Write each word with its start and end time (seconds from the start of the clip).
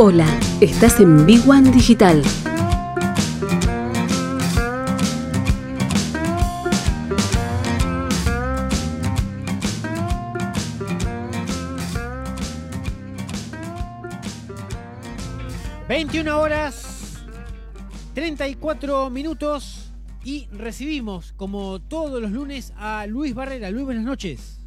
Hola, 0.00 0.28
estás 0.60 1.00
en 1.00 1.26
Big 1.26 1.40
One 1.50 1.72
Digital. 1.72 2.22
...21 15.88 16.32
horas... 16.32 17.26
...34 18.14 19.10
minutos... 19.10 19.92
...y 20.22 20.46
recibimos, 20.52 21.32
como 21.32 21.80
todos 21.80 22.22
los 22.22 22.30
lunes... 22.30 22.72
...a 22.76 23.04
Luis 23.08 23.34
Barrera. 23.34 23.68
Luis, 23.70 23.84
buenas 23.84 24.04
noches. 24.04 24.60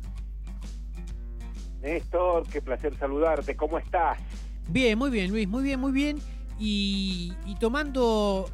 Néstor, 1.82 2.45
qué 2.50 2.62
placer 2.62 2.98
saludarte. 2.98 3.55
¿Cómo 3.55 3.77
estás? 3.77 4.20
Bien, 4.71 4.98
muy 4.98 5.09
bien, 5.09 5.30
Luis, 5.31 5.49
muy 5.49 5.63
bien, 5.63 5.81
muy 5.81 5.91
bien. 5.91 6.20
Y, 6.57 7.34
tomando 7.59 8.49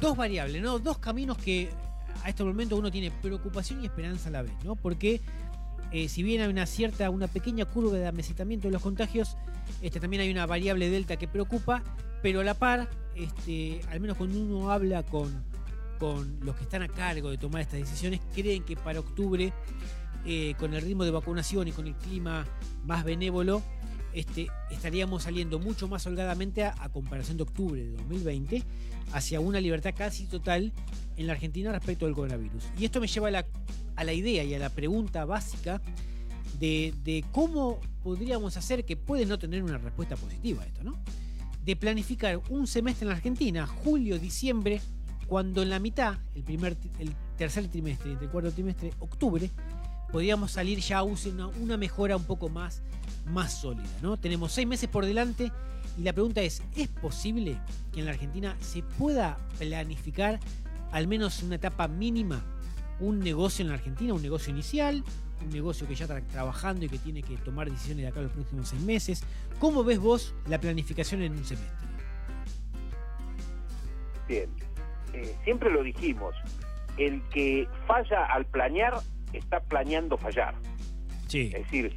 dos 0.00 0.16
variables, 0.16 0.60
¿no? 0.60 0.80
Dos 0.80 0.98
caminos 0.98 1.38
que 1.38 1.70
a 2.24 2.28
este 2.28 2.42
momento 2.42 2.76
uno 2.76 2.90
tiene 2.90 3.12
preocupación 3.12 3.80
y 3.80 3.86
esperanza 3.86 4.28
a 4.28 4.32
la 4.32 4.42
vez, 4.42 4.52
¿no? 4.64 4.74
Porque 4.74 5.20
eh, 5.92 6.08
si 6.08 6.24
bien 6.24 6.42
hay 6.42 6.48
una 6.48 6.66
cierta, 6.66 7.08
una 7.10 7.28
pequeña 7.28 7.64
curva 7.64 7.96
de 7.96 8.08
amesetamiento 8.08 8.66
de 8.66 8.72
los 8.72 8.82
contagios, 8.82 9.36
este, 9.82 10.00
también 10.00 10.22
hay 10.22 10.32
una 10.32 10.46
variable 10.46 10.90
delta 10.90 11.16
que 11.16 11.28
preocupa, 11.28 11.84
pero 12.22 12.40
a 12.40 12.44
la 12.44 12.54
par, 12.54 12.90
este, 13.14 13.82
al 13.88 14.00
menos 14.00 14.16
cuando 14.16 14.40
uno 14.40 14.72
habla 14.72 15.04
con, 15.04 15.44
con 16.00 16.40
los 16.40 16.56
que 16.56 16.64
están 16.64 16.82
a 16.82 16.88
cargo 16.88 17.30
de 17.30 17.38
tomar 17.38 17.62
estas 17.62 17.78
decisiones, 17.78 18.20
creen 18.34 18.64
que 18.64 18.74
para 18.74 18.98
octubre, 18.98 19.52
eh, 20.26 20.54
con 20.58 20.74
el 20.74 20.82
ritmo 20.82 21.04
de 21.04 21.12
vacunación 21.12 21.68
y 21.68 21.72
con 21.72 21.86
el 21.86 21.94
clima 21.94 22.46
más 22.84 23.04
benévolo, 23.04 23.62
este, 24.12 24.48
estaríamos 24.70 25.24
saliendo 25.24 25.58
mucho 25.58 25.88
más 25.88 26.06
holgadamente 26.06 26.64
a, 26.64 26.88
comparación 26.90 27.36
de 27.36 27.44
octubre 27.44 27.82
de 27.82 27.90
2020 27.92 28.62
hacia 29.12 29.40
una 29.40 29.60
libertad 29.60 29.94
casi 29.96 30.26
total 30.26 30.72
en 31.16 31.26
la 31.26 31.34
Argentina 31.34 31.72
respecto 31.72 32.06
al 32.06 32.14
coronavirus. 32.14 32.64
Y 32.78 32.84
esto 32.84 33.00
me 33.00 33.06
lleva 33.06 33.28
a 33.28 33.30
la, 33.30 33.46
a 33.96 34.04
la 34.04 34.12
idea 34.12 34.44
y 34.44 34.54
a 34.54 34.58
la 34.58 34.70
pregunta 34.70 35.24
básica 35.24 35.80
de, 36.58 36.94
de, 37.04 37.24
cómo 37.32 37.80
podríamos 38.02 38.56
hacer, 38.56 38.84
que 38.84 38.96
puede 38.96 39.26
no 39.26 39.38
tener 39.38 39.62
una 39.62 39.78
respuesta 39.78 40.16
positiva 40.16 40.62
a 40.62 40.66
esto, 40.66 40.82
¿no? 40.82 40.98
De 41.64 41.76
planificar 41.76 42.40
un 42.48 42.66
semestre 42.66 43.04
en 43.04 43.10
la 43.10 43.16
Argentina, 43.16 43.66
julio, 43.66 44.18
diciembre, 44.18 44.80
cuando 45.26 45.62
en 45.62 45.70
la 45.70 45.78
mitad, 45.78 46.18
el, 46.34 46.42
primer, 46.42 46.76
el 46.98 47.14
tercer 47.38 47.68
trimestre 47.68 48.10
y 48.10 48.24
el 48.24 48.30
cuarto 48.30 48.50
trimestre, 48.50 48.92
octubre, 48.98 49.48
podríamos 50.12 50.52
salir 50.52 50.78
ya 50.80 50.98
a 50.98 51.02
una, 51.02 51.48
una 51.60 51.76
mejora 51.76 52.16
un 52.16 52.24
poco 52.24 52.48
más 52.48 52.82
más 53.26 53.52
sólida. 53.60 53.88
¿no? 54.02 54.16
Tenemos 54.16 54.52
seis 54.52 54.66
meses 54.66 54.88
por 54.88 55.06
delante 55.06 55.52
y 55.98 56.02
la 56.02 56.12
pregunta 56.12 56.40
es, 56.40 56.62
¿es 56.76 56.88
posible 56.88 57.58
que 57.92 58.00
en 58.00 58.06
la 58.06 58.12
Argentina 58.12 58.56
se 58.60 58.82
pueda 58.82 59.38
planificar 59.58 60.38
al 60.92 61.06
menos 61.06 61.40
en 61.40 61.46
una 61.46 61.56
etapa 61.56 61.88
mínima 61.88 62.42
un 62.98 63.20
negocio 63.20 63.62
en 63.62 63.68
la 63.68 63.74
Argentina, 63.74 64.12
un 64.12 64.22
negocio 64.22 64.50
inicial, 64.52 65.02
un 65.42 65.50
negocio 65.50 65.86
que 65.88 65.94
ya 65.94 66.04
está 66.04 66.20
trabajando 66.20 66.84
y 66.84 66.88
que 66.88 66.98
tiene 66.98 67.22
que 67.22 67.36
tomar 67.38 67.70
decisiones 67.70 68.04
de 68.04 68.08
acá 68.08 68.20
los 68.20 68.32
próximos 68.32 68.68
seis 68.68 68.82
meses? 68.82 69.24
¿Cómo 69.58 69.84
ves 69.84 69.98
vos 69.98 70.34
la 70.48 70.60
planificación 70.60 71.22
en 71.22 71.32
un 71.32 71.44
semestre? 71.44 71.88
Bien, 74.28 74.50
eh, 75.12 75.34
siempre 75.44 75.70
lo 75.70 75.82
dijimos, 75.82 76.34
el 76.98 77.22
que 77.30 77.68
falla 77.86 78.26
al 78.26 78.46
planear 78.46 79.00
está 79.32 79.60
planeando 79.60 80.16
fallar. 80.16 80.54
Sí. 81.26 81.52
Es 81.54 81.62
decir, 81.64 81.96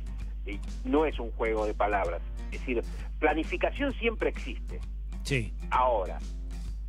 no 0.84 1.06
es 1.06 1.20
un 1.20 1.32
juego 1.32 1.66
de 1.66 1.74
palabras. 1.74 2.22
Es 2.52 2.60
decir, 2.60 2.84
planificación 3.20 3.94
siempre 3.94 4.30
existe. 4.30 4.80
Sí. 5.24 5.54
Ahora, 5.72 6.20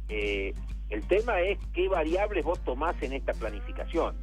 eh, 0.08 0.52
el 0.90 1.06
tema 1.06 1.40
es 1.40 1.58
qué 1.72 1.88
variables 1.88 2.44
vos 2.44 2.62
tomás 2.64 3.00
en 3.02 3.12
esta 3.12 3.32
planificación. 3.32 4.16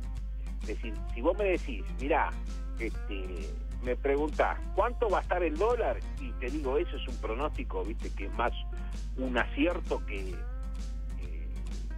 Es 0.61 0.67
decir, 0.67 0.93
si 1.13 1.21
vos 1.21 1.37
me 1.37 1.45
decís, 1.45 1.83
mira, 1.99 2.29
este, 2.79 3.25
me 3.83 3.95
preguntás, 3.95 4.59
¿cuánto 4.75 5.09
va 5.09 5.19
a 5.19 5.21
estar 5.21 5.41
el 5.41 5.57
dólar? 5.57 5.99
Y 6.19 6.31
te 6.33 6.51
digo, 6.51 6.77
eso 6.77 6.95
es 6.95 7.07
un 7.07 7.15
pronóstico, 7.17 7.83
viste, 7.83 8.11
que 8.13 8.25
es 8.25 8.33
más 8.33 8.53
un 9.17 9.37
acierto 9.37 10.05
que, 10.05 10.29
eh, 10.29 11.47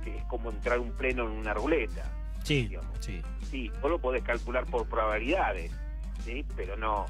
que 0.04 0.18
es 0.18 0.24
como 0.26 0.50
entrar 0.50 0.80
un 0.80 0.92
pleno 0.94 1.26
en 1.26 1.32
una 1.32 1.54
ruleta. 1.54 2.10
Sí, 2.44 2.70
sí. 3.00 3.22
Sí, 3.50 3.72
vos 3.82 3.92
lo 3.92 4.00
podés 4.00 4.24
calcular 4.24 4.66
por 4.66 4.88
probabilidades, 4.88 5.72
¿sí? 6.24 6.46
Pero 6.56 6.76
no, 6.78 7.06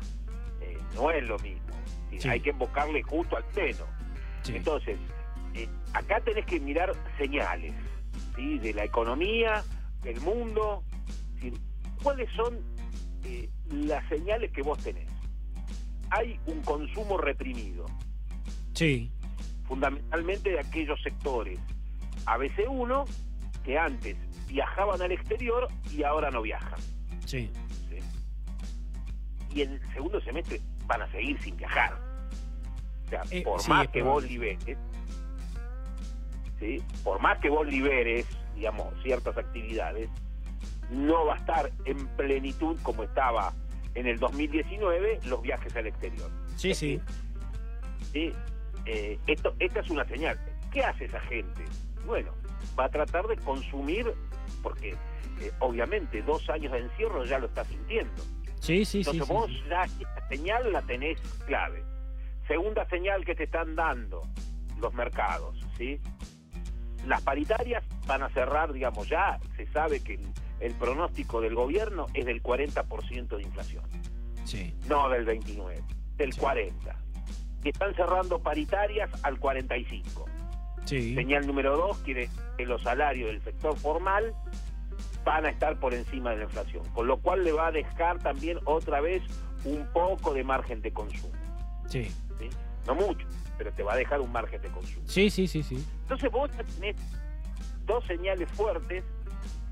eh, 0.61 0.77
no 0.95 1.11
es 1.11 1.23
lo 1.23 1.37
mismo. 1.39 1.61
Hay 2.29 2.39
que 2.39 2.51
invocarle 2.51 3.01
justo 3.01 3.37
al 3.37 3.45
seno. 3.53 3.85
Entonces, 4.47 4.97
eh, 5.55 5.67
acá 5.93 6.19
tenés 6.21 6.45
que 6.45 6.59
mirar 6.59 6.93
señales, 7.17 7.73
¿sí? 8.35 8.59
De 8.59 8.73
la 8.73 8.83
economía, 8.83 9.63
del 10.03 10.19
mundo. 10.21 10.83
¿Cuáles 12.03 12.29
son 12.35 12.59
eh, 13.23 13.49
las 13.71 14.07
señales 14.09 14.51
que 14.51 14.61
vos 14.61 14.77
tenés? 14.79 15.07
Hay 16.11 16.39
un 16.45 16.61
consumo 16.61 17.17
reprimido. 17.17 17.85
Sí. 18.73 19.09
Fundamentalmente 19.65 20.51
de 20.51 20.59
aquellos 20.59 21.01
sectores 21.01 21.57
ABC1 22.25 23.05
que 23.63 23.77
antes 23.77 24.17
viajaban 24.47 25.01
al 25.01 25.11
exterior 25.11 25.67
y 25.91 26.03
ahora 26.03 26.29
no 26.29 26.41
viajan. 26.41 26.79
Sí. 27.25 27.49
Y 29.53 29.61
en 29.61 29.73
el 29.73 29.93
segundo 29.93 30.19
semestre 30.21 30.59
van 30.87 31.01
a 31.03 31.11
seguir 31.11 31.39
sin 31.41 31.55
viajar. 31.57 31.97
O 33.05 33.09
sea, 33.09 33.21
eh, 33.31 33.43
por 33.43 33.67
más 33.67 33.87
que 33.89 34.01
vos 34.01 34.23
liberes, 34.23 34.77
¿sí? 36.59 36.83
por 37.03 37.21
más 37.21 37.37
que 37.39 37.49
vos 37.49 37.67
liberes, 37.67 38.25
digamos, 38.55 38.93
ciertas 39.03 39.37
actividades, 39.37 40.09
no 40.89 41.25
va 41.25 41.35
a 41.35 41.37
estar 41.37 41.71
en 41.85 42.07
plenitud 42.15 42.77
como 42.81 43.03
estaba 43.03 43.53
en 43.95 44.07
el 44.07 44.19
2019 44.19 45.19
los 45.25 45.41
viajes 45.41 45.75
al 45.75 45.87
exterior. 45.87 46.29
Sí, 46.55 46.73
sí. 46.73 46.99
¿Sí? 48.11 48.33
Eh, 48.85 49.19
esto, 49.27 49.55
esta 49.59 49.79
es 49.79 49.89
una 49.89 50.05
señal. 50.05 50.39
¿Qué 50.73 50.83
hace 50.83 51.05
esa 51.05 51.19
gente? 51.21 51.63
Bueno, 52.05 52.31
va 52.77 52.85
a 52.85 52.89
tratar 52.89 53.27
de 53.27 53.37
consumir, 53.37 54.11
porque 54.63 54.89
eh, 55.39 55.51
obviamente 55.59 56.21
dos 56.23 56.49
años 56.49 56.71
de 56.71 56.79
encierro 56.79 57.23
ya 57.25 57.37
lo 57.37 57.45
está 57.45 57.63
sintiendo. 57.63 58.23
Sí, 58.59 58.83
sí, 58.83 58.99
Entonces 58.99 59.27
sí, 59.27 59.33
vos 59.33 59.51
ya 59.69 59.83
esta 59.83 60.27
señal 60.29 60.71
la 60.71 60.81
tenés 60.81 61.19
clave. 61.45 61.83
Segunda 62.47 62.87
señal 62.89 63.23
que 63.23 63.35
te 63.35 63.43
están 63.43 63.75
dando 63.75 64.21
los 64.81 64.93
mercados, 64.93 65.63
¿sí? 65.77 66.01
Las 67.05 67.21
paritarias 67.21 67.83
van 68.07 68.23
a 68.23 68.29
cerrar, 68.29 68.73
digamos, 68.73 69.07
ya 69.07 69.39
se 69.55 69.67
sabe 69.67 70.01
que 70.03 70.19
el, 70.59 70.73
pronóstico 70.75 71.39
del 71.39 71.53
gobierno 71.53 72.07
es 72.13 72.25
del 72.25 72.41
40% 72.41 73.35
de 73.35 73.43
inflación. 73.43 73.83
Sí. 74.45 74.73
No 74.87 75.09
del 75.09 75.25
29, 75.25 75.83
del 76.17 76.35
40. 76.35 76.95
Y 77.63 77.69
están 77.69 77.93
cerrando 77.95 78.39
paritarias 78.39 79.09
al 79.23 79.39
45. 79.39 80.25
Sí. 80.85 81.15
Señal 81.15 81.47
número 81.47 81.75
dos 81.77 81.97
quiere 81.99 82.29
que 82.57 82.65
los 82.65 82.81
salarios 82.81 83.31
del 83.31 83.41
sector 83.41 83.77
formal 83.77 84.33
van 85.23 85.45
a 85.45 85.49
estar 85.49 85.79
por 85.79 85.93
encima 85.93 86.31
de 86.31 86.37
la 86.37 86.43
inflación, 86.43 86.83
con 86.93 87.07
lo 87.07 87.17
cual 87.17 87.43
le 87.43 87.51
va 87.51 87.67
a 87.67 87.71
dejar 87.71 88.19
también 88.19 88.59
otra 88.65 88.99
vez 89.01 89.23
un 89.63 89.87
poco 89.93 90.33
de 90.33 90.43
margen 90.43 90.81
de 90.81 90.91
consumo. 90.91 91.33
Sí. 91.87 92.11
No 92.85 92.95
mucho, 92.95 93.25
pero 93.57 93.71
te 93.71 93.83
va 93.83 93.93
a 93.93 93.95
dejar 93.95 94.19
un 94.19 94.31
margen 94.31 94.61
de 94.61 94.67
consumo. 94.69 95.07
Sí, 95.07 95.29
sí, 95.29 95.47
sí, 95.47 95.63
sí. 95.63 95.85
Entonces 96.01 96.29
vos 96.29 96.51
tenés 96.51 96.97
dos 97.85 98.03
señales 98.05 98.49
fuertes, 98.51 99.03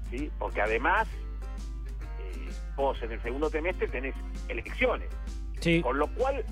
¿sí? 0.09 0.31
porque 0.39 0.61
además 0.61 1.07
eh, 2.19 2.49
vos 2.77 3.01
en 3.01 3.11
el 3.11 3.21
segundo 3.21 3.49
trimestre 3.49 3.87
tenés 3.89 4.15
elecciones. 4.47 5.09
Sí. 5.59 5.81
Con 5.81 5.99
lo 5.99 6.07
cual 6.13 6.45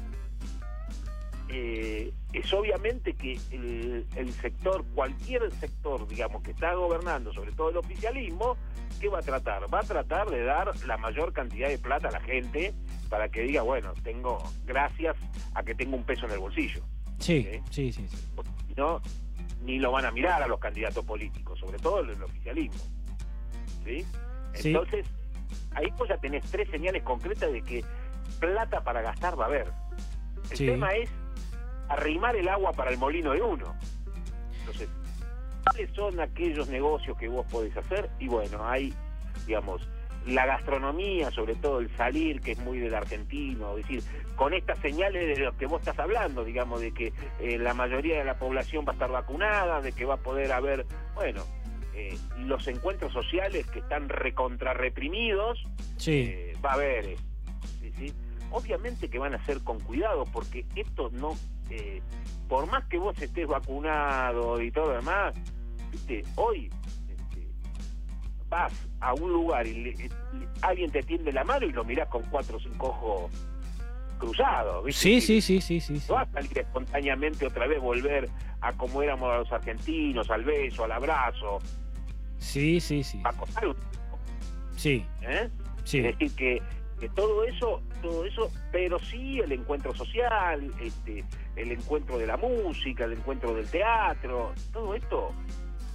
eh, 1.52 2.14
es 2.32 2.54
obviamente 2.54 3.14
que 3.14 3.40
el, 3.52 4.34
sector, 4.34 4.86
cualquier 4.94 5.52
sector, 5.52 6.08
digamos, 6.08 6.44
que 6.44 6.52
está 6.52 6.74
gobernando, 6.76 7.34
sobre 7.34 7.52
todo 7.54 7.70
el 7.70 7.78
oficialismo, 7.78 8.56
¿qué 9.00 9.10
va 9.10 9.20
a 9.20 9.24
tratar? 9.24 9.74
Va 9.74 9.80
a 9.80 9.84
tratar 9.84 10.30
de 10.30 10.44
dar 10.44 10.72
la 10.86 10.98
mayor 10.98 11.34
cantidad 11.34 11.68
de 11.68 11.80
plata 11.80 12.10
a 12.10 12.12
la 12.12 12.22
gente 12.22 12.74
para 13.10 13.30
que 13.30 13.42
diga, 13.42 13.64
bueno, 13.64 13.94
tengo, 14.04 14.44
gracias 14.66 15.18
a 15.56 15.64
que 15.64 15.74
tengo 15.74 15.98
un 15.98 16.04
peso 16.04 16.28
en 16.28 16.34
el 16.34 16.40
bolsillo. 16.40 16.84
Sí, 17.18 17.48
sí, 17.72 17.92
sí. 17.92 18.06
no, 18.78 19.02
ni 19.64 19.80
lo 19.80 19.92
van 19.92 20.06
a 20.06 20.12
mirar 20.12 20.44
a 20.44 20.48
los 20.48 20.60
candidatos 20.60 21.04
políticos, 21.04 21.60
sobre 21.60 21.80
todo 21.80 22.02
el, 22.02 22.22
oficialismo. 22.22 22.80
¿Sí? 23.84 24.06
Entonces, 24.54 25.08
ahí 25.72 25.88
vos 25.98 26.08
ya 26.08 26.18
tenés 26.18 26.44
tres 26.52 26.70
señales 26.70 27.02
concretas 27.02 27.52
de 27.52 27.62
que 27.64 27.84
plata 28.40 28.84
para 28.84 29.02
gastar 29.02 29.40
va 29.40 29.46
a 29.46 29.48
haber. 29.48 29.72
El 30.52 30.58
tema 30.58 30.92
es 30.92 31.10
arrimar 31.90 32.36
el 32.36 32.48
agua 32.48 32.72
para 32.72 32.92
el 32.92 32.98
molino 32.98 33.34
de 33.34 33.42
uno. 33.42 33.76
Entonces, 34.60 34.90
¿cuáles 35.64 35.92
son 35.92 36.20
aquellos 36.20 36.70
negocios 36.70 37.18
que 37.18 37.28
vos 37.28 37.46
podés 37.52 37.76
hacer? 37.76 38.10
Y 38.20 38.28
bueno, 38.28 38.66
hay, 38.68 38.94
digamos, 39.46 39.88
la 40.26 40.46
gastronomía, 40.46 41.32
sobre 41.32 41.56
todo 41.56 41.80
el 41.80 41.96
salir, 41.96 42.42
que 42.42 42.52
es 42.52 42.60
muy 42.60 42.80
del 42.80 42.94
argentino, 42.94 43.78
es 43.78 43.88
decir, 43.88 44.04
con 44.36 44.54
estas 44.54 44.78
señales 44.80 45.38
de 45.38 45.44
lo 45.44 45.58
que 45.58 45.66
vos 45.66 45.82
estás 45.82 45.98
hablando, 46.00 46.44
digamos, 46.44 46.82
de 46.82 46.94
que 46.94 47.14
eh, 47.40 47.58
la 47.58 47.74
mayoría 47.74 48.20
de 48.20 48.26
la 48.26 48.38
población 48.38 48.86
va 48.86 48.92
a 48.92 48.94
estar 48.94 49.12
vacunada, 49.12 49.82
de 49.82 49.92
que 49.92 50.06
va 50.06 50.16
a 50.16 50.18
poder 50.18 50.52
haber, 50.52 50.86
bueno, 51.16 51.44
eh, 51.96 52.18
los 52.40 52.68
encuentros 52.68 53.12
sociales 53.12 53.66
que 53.68 53.80
están 53.80 54.10
recontrarreprimidos, 54.10 55.64
sí. 55.98 56.34
va 56.64 56.72
a 56.72 56.74
haber. 56.74 57.16
¿sí? 57.98 58.14
Obviamente 58.52 59.10
que 59.10 59.20
van 59.20 59.34
a 59.34 59.46
ser 59.46 59.62
con 59.62 59.80
cuidado, 59.80 60.26
porque 60.32 60.66
esto 60.76 61.10
no, 61.12 61.36
por 62.48 62.70
más 62.70 62.86
que 62.86 62.98
vos 62.98 63.20
estés 63.22 63.48
vacunado 63.48 64.62
y 64.62 64.72
todo 64.72 64.88
lo 64.88 64.96
demás, 64.96 65.36
¿viste? 65.92 66.24
hoy 66.36 66.70
vas 68.50 68.74
a 69.00 69.14
un 69.14 69.32
lugar 69.32 69.66
y 69.68 69.94
alguien 70.62 70.92
te 70.92 71.04
tiende 71.04 71.32
la 71.32 71.44
mano 71.44 71.66
y 71.66 71.72
lo 71.72 71.84
mirás 71.84 72.08
con 72.10 72.24
cuatro 72.24 72.58
o 72.58 72.60
cinco 72.60 72.88
ojos 72.88 73.32
cruzados. 74.18 74.96
Sí, 74.96 75.22
sí, 75.22 75.42
sí, 75.42 75.62
sí, 75.62 75.80
sí, 75.80 76.02
No 76.08 76.16
vas 76.16 76.28
a 76.30 76.34
salir 76.34 76.60
espontáneamente 76.60 77.46
otra 77.46 77.68
vez, 77.68 77.80
volver 77.80 78.30
a 78.62 78.74
como 78.74 79.02
éramos 79.02 79.34
los 79.38 79.52
argentinos, 79.52 80.30
al 80.30 80.44
beso, 80.44 80.84
al 80.84 80.92
abrazo. 80.92 81.60
Sí, 82.38 82.80
sí, 82.80 83.04
sí. 83.04 83.22
A 83.24 83.32
un... 83.66 83.76
Sí. 84.76 85.06
¿Eh? 85.22 85.50
Sí. 85.84 86.00
Es 86.00 86.18
decir, 86.18 86.36
que, 86.36 86.62
que, 87.00 87.10
todo 87.10 87.44
eso, 87.44 87.82
todo 88.02 88.26
eso, 88.26 88.52
pero 88.72 89.00
sí 89.00 89.40
el 89.40 89.52
encuentro 89.52 89.94
social, 89.96 90.72
este, 90.82 91.24
el 91.56 91.72
encuentro 91.72 92.18
de 92.18 92.28
la 92.28 92.38
música, 92.38 93.06
el 93.06 93.14
encuentro 93.14 93.54
del 93.54 93.70
teatro, 93.70 94.54
todo 94.72 94.94
esto 94.96 95.34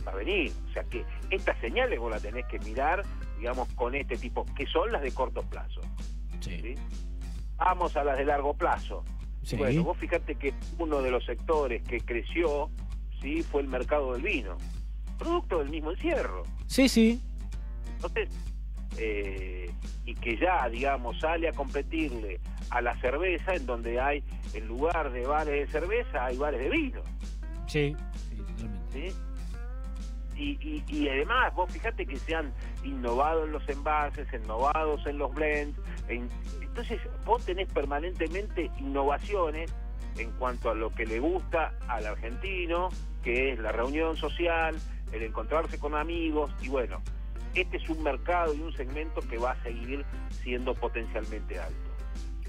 va 0.07 0.13
a 0.13 0.17
venir. 0.17 0.53
O 0.69 0.73
sea 0.73 0.85
que 0.85 1.05
estas 1.31 1.59
señales 1.61 1.99
vos 1.99 2.11
las 2.11 2.23
tenés 2.23 2.47
que 2.47 2.59
mirar, 2.61 3.03
digamos, 3.39 3.69
con 3.75 3.95
este 3.95 4.17
tipo, 4.17 4.45
que 4.57 4.67
son 4.67 4.93
las 4.93 5.03
de 5.03 5.13
corto 5.13 5.43
plazo. 5.43 5.81
Sí. 6.41 6.75
Vamos 7.57 7.97
a 7.97 8.05
las 8.05 8.19
de 8.19 8.25
largo 8.25 8.55
plazo. 8.55 9.05
Sí. 9.43 9.57
Bueno, 9.57 9.85
vos 9.85 9.99
fíjate 9.99 10.35
que 10.37 10.55
uno 10.79 11.03
de 11.03 11.11
los 11.11 11.25
sectores 11.25 11.83
que 11.83 12.01
creció, 12.01 12.71
sí, 13.21 13.43
fue 13.43 13.63
el 13.63 13.69
mercado 13.69 14.13
del 14.15 14.23
vino, 14.23 14.57
producto 15.19 15.59
del 15.59 15.71
mismo 15.71 15.91
encierro. 15.93 16.45
Sí, 16.67 16.89
sí. 16.89 17.21
Entonces, 17.97 18.29
eh, 18.99 19.71
y 20.05 20.15
que 20.15 20.37
ya, 20.37 20.69
digamos, 20.69 21.19
sale 21.21 21.49
a 21.49 21.53
competirle 21.53 22.41
a 22.71 22.81
la 22.81 22.95
cerveza, 23.01 23.55
en 23.55 23.67
donde 23.67 24.01
hay, 24.01 24.23
en 24.53 24.67
lugar 24.67 25.13
de 25.13 25.27
bares 25.27 25.67
de 25.67 25.81
cerveza, 25.81 26.27
hay 26.27 26.37
bares 26.37 26.61
de 26.61 26.71
vino. 26.71 27.03
Sí, 27.67 27.97
sí, 28.29 28.37
totalmente. 28.37 29.11
¿Sí? 29.11 29.17
Y, 30.37 30.83
y, 30.89 31.09
además, 31.09 31.55
vos 31.55 31.73
fíjate 31.73 32.05
que 32.07 32.17
se 32.17 32.35
han 32.35 32.53
innovado 32.83 33.45
en 33.45 33.53
los 33.53 33.69
envases, 33.69 34.27
innovados 34.33 35.07
en 35.07 35.19
los 35.19 35.33
blends. 35.33 35.79
entonces, 36.09 37.01
vos 37.25 37.45
tenés 37.45 37.73
permanentemente 37.73 38.69
innovaciones 38.79 39.73
en 40.19 40.31
cuanto 40.33 40.71
a 40.71 40.75
lo 40.75 40.93
que 40.93 41.07
le 41.07 41.21
gusta 41.21 41.75
al 41.89 42.07
argentino, 42.07 42.89
que 43.23 43.53
es 43.53 43.59
la 43.59 43.73
reunión 43.73 44.17
social, 44.17 44.77
el 45.13 45.23
encontrarse 45.23 45.79
con 45.79 45.95
amigos. 45.95 46.51
Y 46.61 46.69
bueno, 46.69 47.01
este 47.55 47.77
es 47.77 47.89
un 47.89 48.03
mercado 48.03 48.55
y 48.55 48.61
un 48.61 48.73
segmento 48.73 49.21
que 49.23 49.39
va 49.39 49.53
a 49.53 49.63
seguir 49.63 50.05
siendo 50.31 50.75
potencialmente 50.75 51.59
alto. 51.59 51.91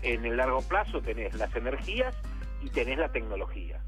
En 0.02 0.26
el 0.26 0.38
largo 0.38 0.62
plazo 0.62 1.02
tenés 1.02 1.34
las 1.36 1.56
energías 1.56 2.16
y 2.62 2.70
tenés 2.70 2.98
la 2.98 3.12
tecnología. 3.12 3.82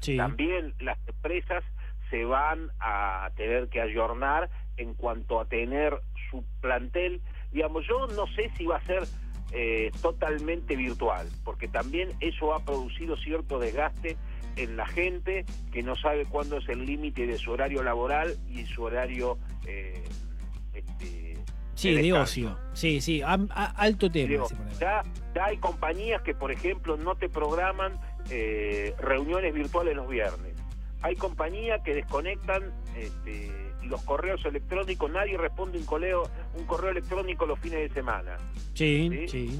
Sí. 0.00 0.16
También 0.16 0.74
las 0.78 0.98
empresas 1.06 1.64
se 2.10 2.24
van 2.24 2.70
a 2.80 3.30
tener 3.36 3.68
que 3.68 3.80
ayornar 3.80 4.50
en 4.76 4.94
cuanto 4.94 5.40
a 5.40 5.46
tener 5.46 6.00
su 6.30 6.44
plantel. 6.60 7.20
Digamos, 7.50 7.86
yo 7.86 8.06
no 8.08 8.26
sé 8.34 8.50
si 8.56 8.66
va 8.66 8.76
a 8.76 8.84
ser 8.84 9.04
eh, 9.52 9.90
totalmente 10.02 10.76
virtual, 10.76 11.28
porque 11.44 11.68
también 11.68 12.10
eso 12.20 12.54
ha 12.54 12.64
producido 12.64 13.16
cierto 13.16 13.58
desgaste 13.58 14.16
en 14.56 14.76
la 14.76 14.86
gente 14.86 15.44
que 15.72 15.82
no 15.82 15.96
sabe 15.96 16.26
cuándo 16.26 16.58
es 16.58 16.68
el 16.68 16.84
límite 16.84 17.26
de 17.26 17.38
su 17.38 17.52
horario 17.52 17.82
laboral 17.82 18.36
y 18.48 18.64
su 18.66 18.82
horario... 18.82 19.38
Eh, 19.66 20.02
sí, 21.88 21.94
de, 21.94 22.12
ocio. 22.12 22.58
Sí, 22.72 23.00
sí, 23.00 23.22
alto 23.22 24.10
tema. 24.10 24.44
ya, 24.80 25.02
ya, 25.34 25.44
hay 25.44 25.56
compañías 25.58 26.22
que, 26.22 26.34
por 26.34 26.50
ejemplo, 26.50 26.96
no 26.96 27.14
te 27.14 27.28
programan 27.28 27.98
eh, 28.30 28.94
reuniones 28.98 29.54
virtuales 29.54 29.94
los 29.96 30.08
viernes 30.08 30.54
hay 31.04 31.16
compañías 31.16 31.82
que 31.82 31.94
desconectan 31.94 32.72
este, 32.96 33.52
los 33.82 34.00
correos 34.04 34.42
electrónicos, 34.46 35.10
nadie 35.10 35.36
responde 35.36 35.76
un 35.76 35.84
correo, 35.84 36.22
un 36.54 36.64
correo 36.64 36.92
electrónico 36.92 37.44
los 37.44 37.58
fines 37.58 37.80
de 37.80 37.90
semana. 37.90 38.38
Sí, 38.72 39.26
sí. 39.28 39.54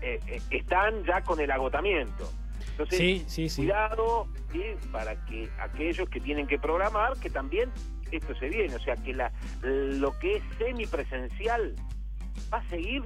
Eh, 0.00 0.18
eh, 0.26 0.40
están 0.50 1.04
ya 1.04 1.20
con 1.20 1.38
el 1.40 1.50
agotamiento. 1.50 2.32
Entonces, 2.70 3.24
sí, 3.26 3.50
cuidado 3.54 4.28
para 4.90 5.22
que 5.26 5.50
aquellos 5.60 6.08
que 6.08 6.20
tienen 6.20 6.46
que 6.46 6.58
programar, 6.58 7.18
que 7.20 7.28
también 7.28 7.70
esto 8.12 8.34
se 8.36 8.48
viene, 8.48 8.74
o 8.74 8.80
sea, 8.80 8.96
que 8.96 9.14
la, 9.14 9.32
lo 9.62 10.18
que 10.18 10.36
es 10.36 10.42
semipresencial 10.58 11.74
va 12.52 12.58
a 12.58 12.68
seguir 12.68 13.02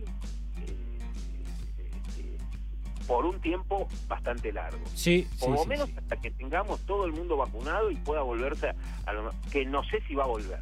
por 3.06 3.26
un 3.26 3.40
tiempo 3.40 3.88
bastante 4.08 4.52
largo. 4.52 4.80
Sí, 4.94 5.28
por 5.40 5.50
lo 5.50 5.64
menos 5.66 5.90
hasta 5.96 6.16
que 6.16 6.30
tengamos 6.30 6.80
todo 6.86 7.04
el 7.04 7.12
mundo 7.12 7.36
vacunado 7.36 7.90
y 7.90 7.96
pueda 7.96 8.22
volverse 8.22 8.72
a, 9.06 9.12
lo 9.12 9.30
que 9.50 9.64
no 9.64 9.84
sé 9.84 10.00
si 10.06 10.14
va 10.14 10.24
a 10.24 10.28
volver. 10.28 10.60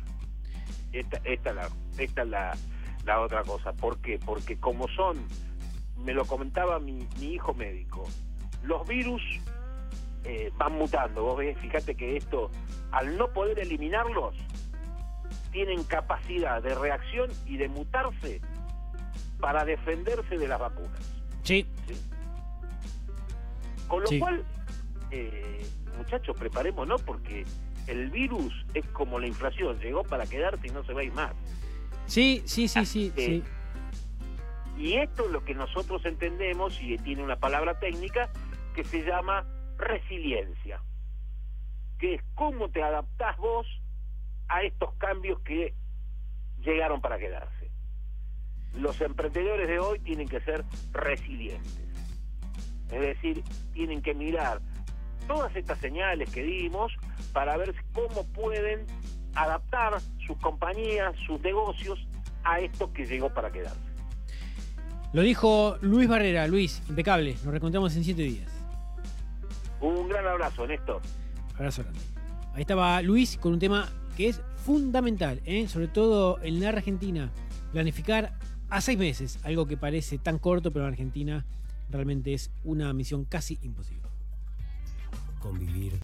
Esta, 0.93 1.21
esta, 1.25 1.53
la, 1.53 1.69
esta 1.99 2.23
es 2.23 2.29
la, 2.29 2.57
la 3.05 3.21
otra 3.21 3.43
cosa. 3.45 3.73
¿Por 3.73 4.01
qué? 4.01 4.19
Porque 4.19 4.59
como 4.59 4.89
son, 4.89 5.25
me 5.99 6.13
lo 6.13 6.25
comentaba 6.25 6.81
mi, 6.81 7.07
mi 7.21 7.35
hijo 7.35 7.55
médico, 7.55 8.09
los 8.63 8.87
virus 8.89 9.23
eh, 10.25 10.51
van 10.57 10.75
mutando. 10.75 11.23
Vos 11.23 11.39
ves, 11.39 11.59
fíjate 11.59 11.95
que 11.95 12.17
esto, 12.17 12.51
al 12.93 13.17
no 13.17 13.33
poder 13.33 13.59
eliminarlos, 13.59 14.37
tienen 15.53 15.83
capacidad 15.85 16.63
de 16.63 16.75
reacción 16.75 17.31
y 17.47 17.57
de 17.57 17.69
mutarse 17.69 18.41
para 19.41 19.65
defenderse 19.65 20.39
de 20.39 20.49
las 20.49 20.61
vacunas. 20.61 21.01
¿Sí? 21.43 21.67
Con 23.89 24.03
lo 24.05 24.09
cual, 24.19 24.45
eh, 25.11 25.67
muchachos, 25.97 26.37
preparémonos 26.39 27.03
porque 27.03 27.45
el 27.87 28.11
virus 28.11 28.55
es 28.75 28.87
como 28.89 29.19
la 29.19 29.27
inflación, 29.27 29.79
llegó 29.81 30.05
para 30.05 30.27
quedarse 30.27 30.69
y 30.69 30.71
no 30.71 30.85
se 30.85 30.93
va 30.93 31.01
a 31.01 31.05
ir 31.05 31.13
más. 31.13 31.33
Sí, 32.07 32.43
sí, 32.45 32.69
sí, 32.69 32.85
sí, 32.85 33.13
sí. 33.17 33.43
Y 34.79 34.95
esto 34.95 35.27
es 35.27 35.31
lo 35.31 35.45
que 35.45 35.55
nosotros 35.55 36.05
entendemos, 36.05 36.81
y 36.81 36.97
tiene 36.99 37.23
una 37.23 37.37
palabra 37.37 37.79
técnica, 37.79 38.31
que 38.75 38.85
se 38.85 39.03
llama 39.03 39.45
resiliencia, 39.81 40.81
que 41.99 42.15
es 42.15 42.23
cómo 42.35 42.69
te 42.71 42.83
adaptás 42.83 43.37
vos 43.39 43.67
a 44.49 44.63
estos 44.63 44.93
cambios 44.95 45.41
que 45.41 45.75
llegaron 46.63 47.01
para 47.01 47.19
quedarse. 47.19 47.71
Los 48.75 49.01
emprendedores 49.01 49.69
de 49.69 49.79
hoy 49.79 49.99
tienen 50.01 50.29
que 50.29 50.41
ser 50.41 50.65
resilientes. 50.93 51.89
Es 52.91 53.01
decir, 53.01 53.43
tienen 53.73 54.03
que 54.03 54.15
mirar 54.15 54.61
todas 55.27 55.55
estas 55.55 55.79
señales 55.79 56.31
que 56.31 56.43
dimos 56.43 56.93
para 57.33 57.57
ver 57.57 57.75
cómo 57.93 58.27
pueden 58.33 58.87
adaptar 59.35 60.01
sus 60.27 60.37
compañías, 60.39 61.15
sus 61.27 61.41
negocios 61.41 62.07
a 62.45 62.61
esto 62.61 62.93
que 62.93 63.07
llegó 63.07 63.33
para 63.33 63.51
quedarse. 63.51 63.91
Lo 65.13 65.23
dijo 65.23 65.77
Luis 65.81 66.09
Barrera. 66.09 66.47
Luis, 66.47 66.83
impecable. 66.89 67.35
Nos 67.35 67.47
reencontramos 67.47 67.97
en 67.97 68.05
siete 68.05 68.23
días. 68.23 68.60
Un 69.81 70.09
gran 70.09 70.27
abrazo, 70.27 70.67
Néstor. 70.67 71.01
Abrazo 71.55 71.83
grande. 71.83 72.01
Ahí 72.55 72.63
estaba 72.63 73.01
Luis 73.03 73.39
con 73.39 73.53
un 73.53 73.59
tema 73.59 73.89
que 74.17 74.29
es 74.29 74.43
fundamental, 74.57 75.41
¿eh? 75.45 75.69
sobre 75.69 75.89
todo 75.89 76.39
en 76.43 76.61
la 76.61 76.71
Argentina. 76.71 77.31
Planificar 77.73 78.39
a 78.69 78.81
seis 78.81 78.99
meses, 78.99 79.39
algo 79.45 79.67
que 79.67 79.77
parece 79.77 80.19
tan 80.19 80.39
corto, 80.39 80.73
pero 80.73 80.85
en 80.87 80.93
Argentina 80.93 81.47
realmente 81.91 82.35
es 82.35 82.51
una 82.65 82.93
misión 82.93 83.25
casi 83.25 83.59
imposible. 83.63 84.09
Convivir 85.41 86.01